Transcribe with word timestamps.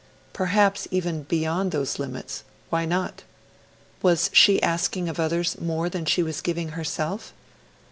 Perhaps, 0.33 0.87
even 0.89 1.21
beyond 1.21 1.71
those 1.71 1.99
limits; 1.99 2.43
why 2.71 2.85
not? 2.85 3.21
Was 4.01 4.31
she 4.33 4.59
asking 4.63 5.07
of 5.07 5.19
others 5.19 5.59
more 5.61 5.89
than 5.89 6.05
she 6.05 6.23
was 6.23 6.41
giving 6.41 6.69
herself? 6.69 7.35